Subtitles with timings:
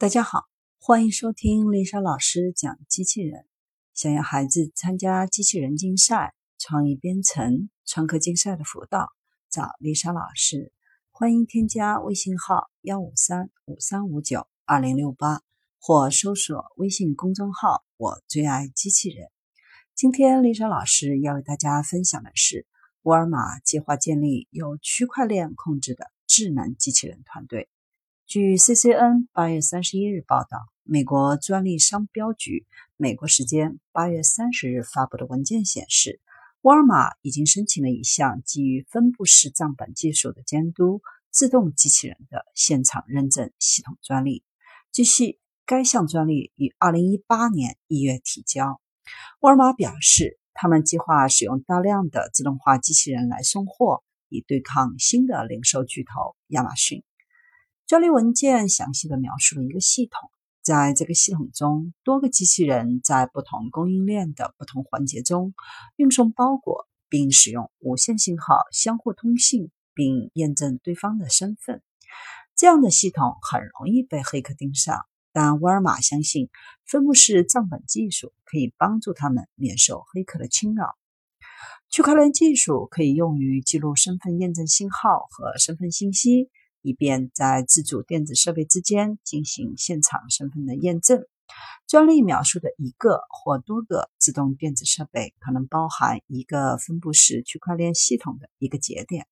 [0.00, 0.44] 大家好，
[0.78, 3.44] 欢迎收听丽莎老师讲机器人。
[3.94, 9.08] 想要孩子参加机器人竞赛、创意编程、创客竞赛的辅导，
[9.50, 10.72] 找丽莎老师。
[11.10, 15.42] 欢迎添加微信号幺五三五三五九二零六八，
[15.80, 19.26] 或搜索微信公众号“我最爱机器人”。
[19.96, 22.68] 今天丽莎老师要为大家分享的是，
[23.02, 27.68] 沃尔玛计划建立由区块链控制的智能机器人团队。
[28.28, 32.66] 据 CCN 八月三十一日报道，美国专利商标局
[32.98, 36.20] 美国时间八月三十日发布的文件显示，
[36.60, 44.44] 沃尔玛已经申请了一项基于分布式账本技术的监督自动机器人的现场认证系统专利。
[44.92, 48.78] 据悉，该项专利于二零一八年一月提交。
[49.40, 57.02] 沃尔玛表示，他们计划使用大量的自动化机器人来送货，以对抗新的零售巨头亚马逊。
[57.88, 60.30] 专利文件详细的描述了一个系统，
[60.62, 65.54] 在这个系统中，多个机器人在不同供应链的不同环节中
[65.96, 71.82] 运送包裹，并使用无线信号相互通信，并验证对方的身份。
[72.54, 76.50] 这样的系统很容易被黑客盯上，但沃尔玛相信
[76.84, 80.94] 分布式账本技术可以帮助他们免受黑客的侵扰。
[81.88, 86.50] 区块链技术可以用于记录身份验证信号和身份信息。
[86.82, 91.24] 以便在自主电子设备之间进行现场身份的验证。
[91.86, 99.26] 专利描述的一个或多个自动电子设备可能包含一个分布式区块链系统的一个节点。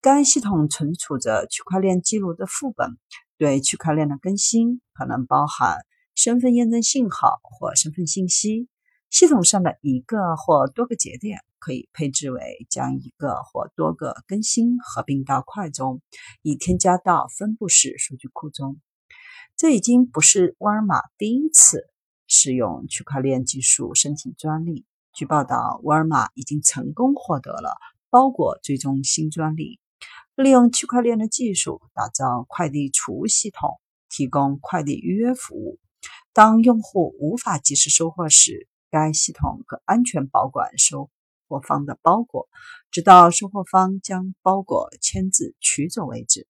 [0.00, 2.98] 该系统存储着区块链记录的副本。
[3.38, 8.68] 对区块链的更新可能包含身份验证信号或身份信息。
[9.10, 16.00] 系统上的一个或多个节点可以配置为将一个或多个更新合并到块中，
[16.42, 18.80] 以添加到分布式数据库中。
[19.56, 21.90] 这已经不是沃尔玛第一次
[22.26, 24.86] 使用区块链技术申请专利。
[25.12, 27.76] 据报道，沃尔玛已经成功获得了
[28.08, 29.80] 包裹追踪新专利，
[30.36, 35.80] 利用区块链的技术打造快递储物系统，提供快递预约服务。
[36.32, 41.10] 当用户无法及时收货时，该系统可安全保管收
[41.48, 42.48] 货方的包裹，
[42.90, 46.46] 直到收货方将包裹签字取走为止。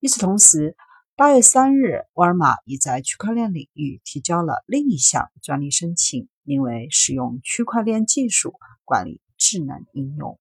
[0.00, 0.76] 与此同时，
[1.14, 8.54] 八月三日，沃尔玛已在区块链领域提交了另一项专利申请，名为“使用区块链技术
[8.84, 10.38] 管理智能应用”。